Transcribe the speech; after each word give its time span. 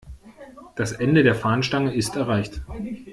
Das 0.77 0.93
Ende 0.93 1.21
der 1.21 1.35
Fahnenstange 1.35 1.93
ist 1.93 2.15
erreicht. 2.15 2.63